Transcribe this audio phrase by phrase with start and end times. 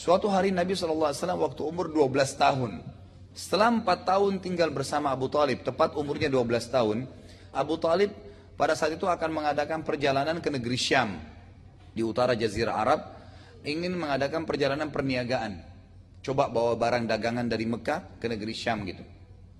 [0.00, 2.80] Suatu hari Nabi SAW waktu umur 12 tahun.
[3.36, 7.04] Setelah 4 tahun tinggal bersama Abu Talib, tepat umurnya 12 tahun,
[7.52, 8.08] Abu Talib
[8.56, 11.20] pada saat itu akan mengadakan perjalanan ke negeri Syam
[11.92, 13.12] di utara Jazirah Arab,
[13.60, 15.60] ingin mengadakan perjalanan perniagaan.
[16.24, 19.04] Coba bawa barang dagangan dari Mekah ke negeri Syam gitu.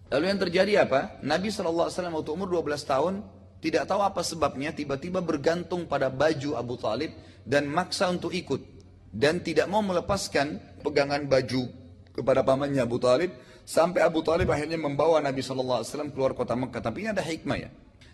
[0.08, 1.20] Lalu yang terjadi apa?
[1.20, 3.20] Nabi SAW waktu umur 12 tahun
[3.60, 7.12] tidak tahu apa sebabnya tiba-tiba bergantung pada baju Abu Talib
[7.44, 8.79] dan maksa untuk ikut
[9.10, 11.66] dan tidak mau melepaskan pegangan baju
[12.14, 13.34] kepada pamannya Abu Talib
[13.66, 15.82] sampai Abu Talib akhirnya membawa Nabi SAW
[16.14, 16.82] keluar kota Mekah.
[16.82, 17.70] Tapi ini ada hikmah ya.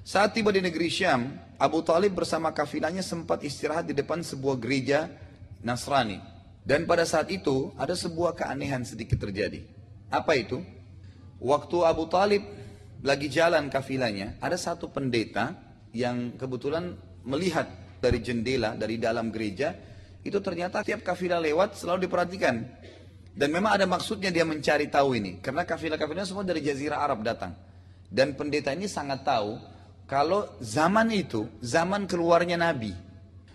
[0.07, 5.11] Saat tiba di negeri Syam, Abu Talib bersama kafilahnya sempat istirahat di depan sebuah gereja
[5.67, 6.23] Nasrani.
[6.67, 9.63] Dan pada saat itu ada sebuah keanehan sedikit terjadi.
[10.11, 10.63] Apa itu?
[11.43, 12.43] Waktu Abu Talib
[13.03, 15.59] lagi jalan kafilahnya, ada satu pendeta
[15.91, 16.95] yang kebetulan
[17.27, 17.67] melihat
[17.99, 19.75] dari jendela, dari dalam gereja,
[20.23, 22.63] itu ternyata tiap kafilah lewat selalu diperhatikan.
[23.37, 25.37] Dan memang ada maksudnya dia mencari tahu ini.
[25.45, 27.53] Karena kafilah-kafilah semua dari jazirah Arab datang.
[28.09, 29.61] Dan pendeta ini sangat tahu
[30.07, 32.95] kalau zaman itu, zaman keluarnya Nabi.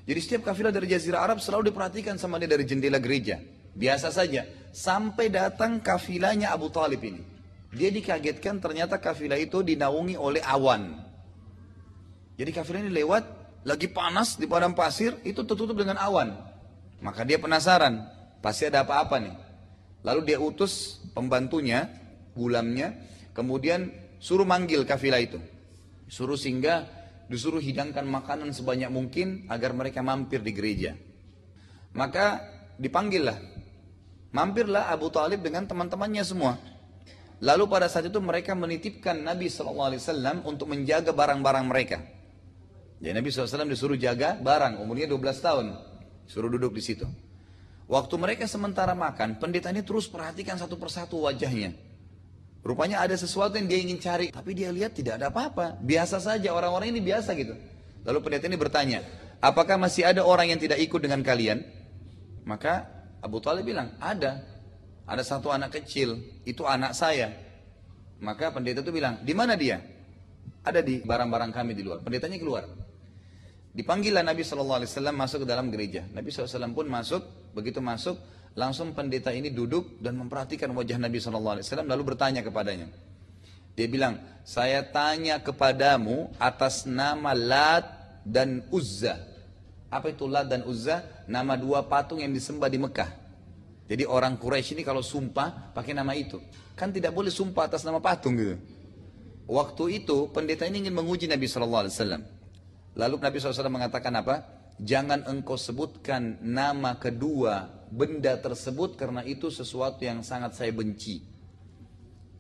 [0.04, 3.40] Jadi setiap kafilah dari jazirah Arab selalu diperhatikan sama dia dari jendela gereja.
[3.72, 4.44] Biasa saja.
[4.76, 7.24] Sampai datang kafilahnya Abu Talib ini.
[7.72, 11.00] Dia dikagetkan ternyata kafilah itu dinaungi oleh awan.
[12.36, 13.24] Jadi kafilah ini lewat,
[13.64, 16.36] lagi panas di padang pasir, itu tertutup dengan awan.
[17.02, 18.06] Maka dia penasaran,
[18.46, 19.36] pasti ada apa-apa nih.
[20.06, 21.90] Lalu dia utus pembantunya,
[22.38, 22.94] gulamnya,
[23.34, 23.90] kemudian
[24.22, 25.42] suruh manggil kafilah itu.
[26.06, 26.86] Suruh singgah,
[27.26, 30.94] disuruh hidangkan makanan sebanyak mungkin agar mereka mampir di gereja.
[31.98, 32.42] Maka
[32.78, 33.38] dipanggillah.
[34.32, 36.56] Mampirlah Abu Talib dengan teman-temannya semua.
[37.42, 39.98] Lalu pada saat itu mereka menitipkan Nabi SAW
[40.46, 41.98] untuk menjaga barang-barang mereka.
[43.02, 45.68] Jadi Nabi SAW disuruh jaga barang, umurnya 12 tahun.
[46.32, 47.04] Suruh duduk di situ.
[47.92, 51.76] Waktu mereka sementara makan, pendeta ini terus perhatikan satu persatu wajahnya.
[52.64, 55.76] Rupanya ada sesuatu yang dia ingin cari, tapi dia lihat tidak ada apa-apa.
[55.84, 57.52] Biasa saja, orang-orang ini biasa gitu.
[58.08, 59.04] Lalu pendeta ini bertanya,
[59.44, 61.68] apakah masih ada orang yang tidak ikut dengan kalian?
[62.48, 62.88] Maka
[63.20, 64.48] Abu Talib bilang, ada.
[65.04, 66.16] Ada satu anak kecil,
[66.48, 67.36] itu anak saya.
[68.24, 69.84] Maka pendeta itu bilang, di mana dia?
[70.64, 72.00] Ada di barang-barang kami di luar.
[72.00, 72.64] Pendetanya keluar.
[73.72, 74.84] Dipanggillah Nabi SAW
[75.16, 76.04] masuk ke dalam gereja.
[76.12, 77.24] Nabi SAW pun masuk,
[77.56, 78.20] begitu masuk,
[78.52, 82.92] langsung pendeta ini duduk dan memperhatikan wajah Nabi SAW, lalu bertanya kepadanya.
[83.72, 87.88] Dia bilang, saya tanya kepadamu atas nama Lat
[88.28, 89.16] dan Uzza.
[89.88, 91.24] Apa itu Lat dan Uzza?
[91.32, 93.08] Nama dua patung yang disembah di Mekah.
[93.88, 96.40] Jadi orang Quraisy ini kalau sumpah pakai nama itu.
[96.76, 98.56] Kan tidak boleh sumpah atas nama patung gitu.
[99.48, 101.88] Waktu itu pendeta ini ingin menguji Nabi SAW.
[102.96, 104.36] Lalu Nabi SAW mengatakan apa?
[104.82, 111.22] Jangan engkau sebutkan nama kedua benda tersebut karena itu sesuatu yang sangat saya benci.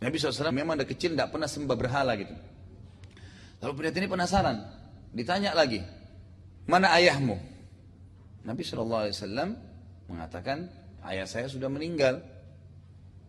[0.01, 2.33] Nabi SAW memang ada kecil tidak pernah sembah berhala gitu.
[3.61, 4.57] Lalu pendeta ini penasaran.
[5.13, 5.85] Ditanya lagi,
[6.65, 7.37] mana ayahmu?
[8.41, 9.13] Nabi SAW
[10.09, 10.65] mengatakan,
[11.05, 12.25] ayah saya sudah meninggal.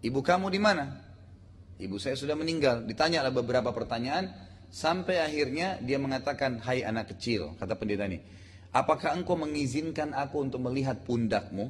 [0.00, 1.04] Ibu kamu di mana?
[1.76, 2.88] Ibu saya sudah meninggal.
[2.88, 4.32] Ditanya beberapa pertanyaan,
[4.72, 8.24] Sampai akhirnya dia mengatakan, hai anak kecil, kata pendeta ini.
[8.72, 11.68] Apakah engkau mengizinkan aku untuk melihat pundakmu?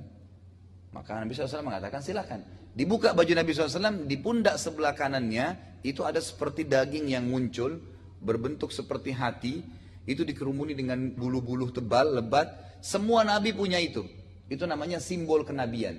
[0.95, 2.47] Maka Nabi SAW mengatakan, silakan.
[2.71, 7.83] Dibuka baju Nabi SAW, di pundak sebelah kanannya, itu ada seperti daging yang muncul,
[8.23, 9.67] berbentuk seperti hati,
[10.07, 12.79] itu dikerumuni dengan bulu-bulu tebal, lebat.
[12.79, 14.07] Semua Nabi punya itu.
[14.47, 15.99] Itu namanya simbol kenabian.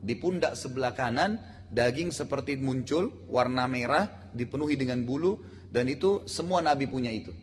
[0.00, 1.36] Di pundak sebelah kanan,
[1.68, 7.34] daging seperti muncul, warna merah, dipenuhi dengan bulu, dan itu semua nabi punya itu.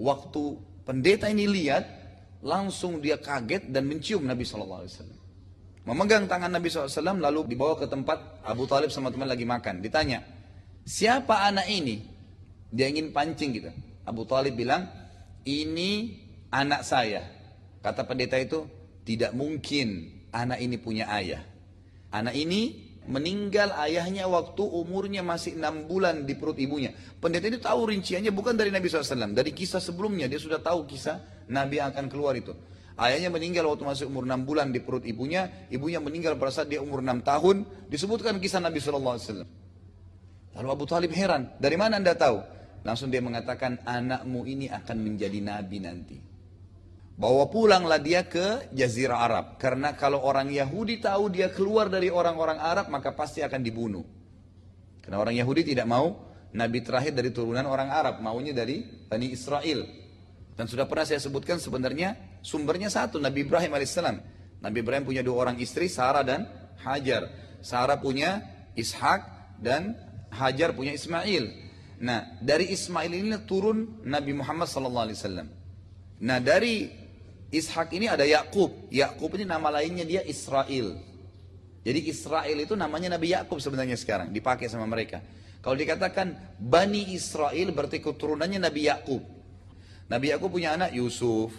[0.00, 0.56] Waktu
[0.88, 1.84] pendeta ini lihat,
[2.40, 4.88] langsung dia kaget dan mencium Nabi SAW.
[5.86, 9.84] Memegang tangan Nabi SAW lalu dibawa ke tempat Abu Talib sama teman lagi makan.
[9.84, 10.24] Ditanya,
[10.88, 12.00] siapa anak ini?
[12.72, 13.70] Dia ingin pancing gitu.
[14.08, 14.88] Abu Talib bilang,
[15.44, 17.22] ini anak saya.
[17.84, 18.66] Kata pendeta itu,
[19.06, 21.42] tidak mungkin anak ini punya ayah.
[22.10, 26.94] Anak ini meninggal ayahnya waktu umurnya masih enam bulan di perut ibunya.
[27.22, 31.46] Pendeta itu tahu rinciannya bukan dari Nabi SAW, dari kisah sebelumnya dia sudah tahu kisah
[31.50, 32.54] Nabi akan keluar itu.
[32.96, 36.80] Ayahnya meninggal waktu masih umur enam bulan di perut ibunya, ibunya meninggal pada saat dia
[36.80, 39.44] umur enam tahun, disebutkan kisah Nabi SAW.
[40.56, 42.40] Lalu Abu Talib heran, dari mana anda tahu?
[42.86, 46.16] Langsung dia mengatakan, anakmu ini akan menjadi nabi nanti.
[47.16, 49.46] Bawa pulanglah dia ke Jazirah Arab.
[49.56, 54.04] Karena kalau orang Yahudi tahu dia keluar dari orang-orang Arab, maka pasti akan dibunuh.
[55.00, 59.88] Karena orang Yahudi tidak mau Nabi terakhir dari turunan orang Arab, maunya dari Bani Israel.
[60.56, 64.16] Dan sudah pernah saya sebutkan sebenarnya sumbernya satu, Nabi Ibrahim alaihissalam.
[64.60, 66.44] Nabi Ibrahim punya dua orang istri, Sarah dan
[66.84, 67.32] Hajar.
[67.64, 68.44] Sarah punya
[68.76, 69.96] Ishak dan
[70.28, 71.48] Hajar punya Ismail.
[71.96, 75.48] Nah, dari Ismail ini turun Nabi Muhammad SAW.
[76.20, 77.05] Nah, dari
[77.50, 78.90] Ishak ini ada Yakub.
[78.90, 80.98] Yakub ini nama lainnya dia Israel.
[81.86, 85.22] Jadi Israel itu namanya Nabi Yakub sebenarnya sekarang dipakai sama mereka.
[85.62, 89.22] Kalau dikatakan Bani Israel berarti keturunannya Nabi Yakub.
[90.10, 91.54] Nabi Yakub punya anak Yusuf,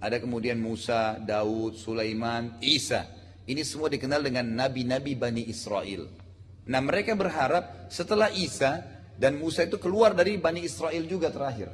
[0.00, 3.04] ada kemudian Musa, Daud, Sulaiman, Isa.
[3.44, 6.08] Ini semua dikenal dengan nabi-nabi Bani Israel.
[6.68, 8.80] Nah mereka berharap setelah Isa
[9.20, 11.68] dan Musa itu keluar dari Bani Israel juga terakhir.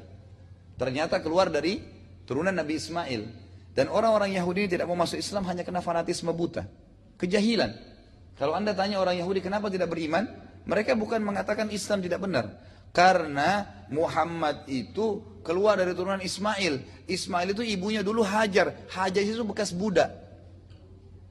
[0.74, 1.78] Ternyata keluar dari
[2.26, 3.45] turunan Nabi Ismail.
[3.76, 6.64] Dan orang-orang Yahudi ini tidak mau masuk Islam hanya karena fanatisme buta.
[7.20, 7.76] Kejahilan.
[8.40, 10.24] Kalau anda tanya orang Yahudi kenapa tidak beriman,
[10.64, 12.56] mereka bukan mengatakan Islam tidak benar.
[12.96, 17.04] Karena Muhammad itu keluar dari turunan Ismail.
[17.04, 18.88] Ismail itu ibunya dulu Hajar.
[18.88, 20.08] Hajar itu bekas budak.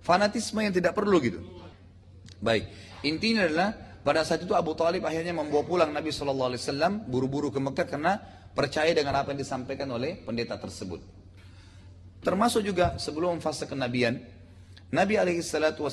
[0.06, 1.42] Fanatisme yang tidak perlu gitu.
[2.38, 2.70] Baik,
[3.02, 3.74] intinya adalah
[4.06, 8.22] pada saat itu Abu Talib akhirnya membawa pulang Nabi Wasallam buru-buru ke Mekah karena
[8.54, 11.25] percaya dengan apa yang disampaikan oleh pendeta tersebut.
[12.26, 14.18] Termasuk juga sebelum fase kenabian,
[14.90, 15.86] Nabi alaihi salatu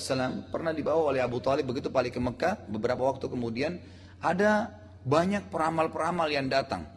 [0.48, 3.76] pernah dibawa oleh Abu Talib begitu balik ke Mekah beberapa waktu kemudian
[4.16, 4.72] ada
[5.04, 6.88] banyak peramal-peramal yang datang.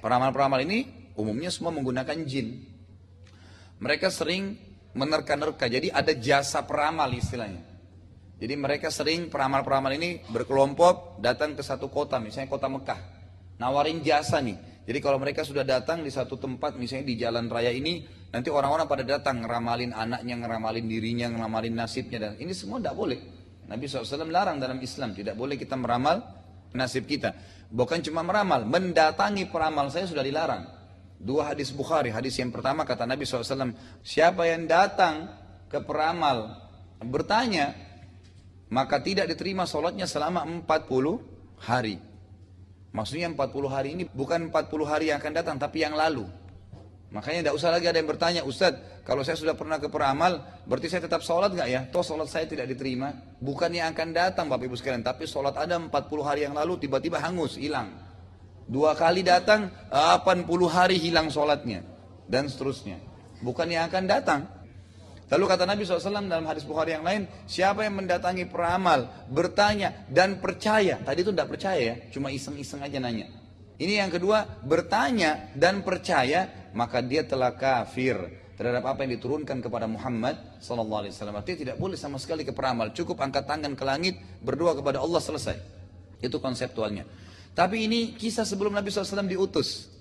[0.00, 2.64] Peramal-peramal ini umumnya semua menggunakan jin.
[3.76, 4.56] Mereka sering
[4.96, 7.60] menerka-nerka, jadi ada jasa peramal istilahnya.
[8.38, 13.00] Jadi mereka sering peramal-peramal ini berkelompok datang ke satu kota, misalnya kota Mekah.
[13.58, 14.56] Nawarin jasa nih.
[14.88, 18.88] Jadi kalau mereka sudah datang di satu tempat, misalnya di jalan raya ini, nanti orang-orang
[18.88, 22.18] pada datang ngeramalin anaknya, ngeramalin dirinya, ngeramalin nasibnya.
[22.24, 23.20] Dan ini semua tidak boleh.
[23.68, 26.24] Nabi SAW larang dalam Islam, tidak boleh kita meramal
[26.72, 27.36] nasib kita.
[27.68, 30.64] Bukan cuma meramal, mendatangi peramal saya sudah dilarang.
[31.20, 35.28] Dua hadis Bukhari, hadis yang pertama kata Nabi SAW, siapa yang datang
[35.68, 36.64] ke peramal
[37.04, 37.76] bertanya,
[38.72, 42.07] maka tidak diterima sholatnya selama 40 hari.
[42.92, 46.24] Maksudnya 40 hari ini bukan 40 hari yang akan datang, tapi yang lalu.
[47.08, 50.92] Makanya tidak usah lagi ada yang bertanya, Ustadz, kalau saya sudah pernah ke peramal, berarti
[50.92, 51.80] saya tetap sholat nggak ya?
[51.88, 53.12] Toh sholat saya tidak diterima.
[53.40, 55.88] Bukan yang akan datang Bapak Ibu sekalian, tapi sholat ada 40
[56.20, 57.96] hari yang lalu tiba-tiba hangus, hilang.
[58.68, 61.80] Dua kali datang, 80 hari hilang sholatnya.
[62.28, 63.00] Dan seterusnya.
[63.40, 64.40] Bukan yang akan datang.
[65.28, 70.40] Lalu kata Nabi SAW dalam hadis Bukhari yang lain, siapa yang mendatangi peramal, bertanya dan
[70.40, 70.96] percaya.
[71.04, 73.28] Tadi itu tidak percaya ya, cuma iseng-iseng aja nanya.
[73.76, 78.16] Ini yang kedua, bertanya dan percaya, maka dia telah kafir
[78.58, 81.38] terhadap apa yang diturunkan kepada Muhammad sallallahu alaihi wasallam.
[81.38, 85.22] Artinya tidak boleh sama sekali ke peramal, cukup angkat tangan ke langit, berdoa kepada Allah
[85.22, 85.54] selesai.
[86.18, 87.06] Itu konseptualnya.
[87.54, 89.92] Tapi ini kisah sebelum Nabi SAW diutus.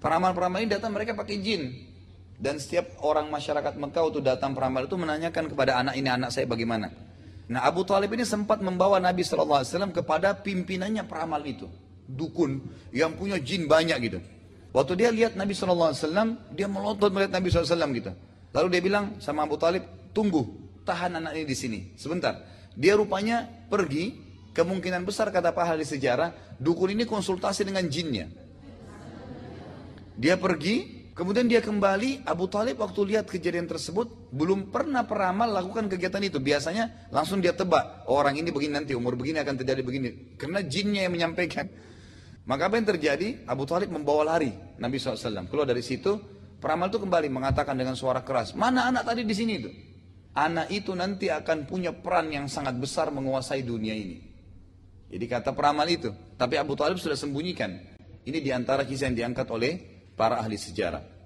[0.00, 1.91] Peramal-peramal ini datang mereka pakai jin.
[2.42, 6.42] Dan setiap orang masyarakat Mekah itu datang peramal itu menanyakan kepada anak ini anak saya
[6.42, 6.90] bagaimana.
[7.46, 9.62] Nah Abu Talib ini sempat membawa Nabi SAW
[9.94, 11.70] kepada pimpinannya peramal itu
[12.12, 12.60] dukun
[12.90, 14.18] yang punya jin banyak gitu.
[14.72, 15.92] Waktu dia lihat Nabi SAW,
[16.56, 18.12] dia melotot melihat Nabi SAW gitu.
[18.56, 19.84] Lalu dia bilang sama Abu Talib,
[20.16, 20.48] tunggu,
[20.88, 22.40] tahan anak ini di sini, sebentar.
[22.72, 24.16] Dia rupanya pergi,
[24.56, 28.32] kemungkinan besar kata Pak ahli sejarah, dukun ini konsultasi dengan jinnya.
[30.16, 35.88] Dia pergi, kemudian dia kembali, Abu Talib waktu lihat kejadian tersebut, belum pernah peramal lakukan
[35.88, 36.42] kegiatan itu.
[36.42, 40.36] Biasanya langsung dia tebak, oh, orang ini begini nanti, umur begini akan terjadi begini.
[40.40, 41.68] Karena jinnya yang menyampaikan.
[42.42, 43.46] Maka apa yang terjadi?
[43.46, 44.50] Abu Talib membawa lari
[44.82, 45.46] Nabi SAW.
[45.46, 46.18] Keluar dari situ,
[46.58, 49.70] peramal itu kembali mengatakan dengan suara keras, mana anak tadi di sini itu?
[50.32, 54.32] Anak itu nanti akan punya peran yang sangat besar menguasai dunia ini.
[55.12, 56.08] Jadi kata peramal itu.
[56.40, 57.68] Tapi Abu Talib sudah sembunyikan.
[58.24, 61.21] Ini di antara kisah yang diangkat oleh para ahli sejarah.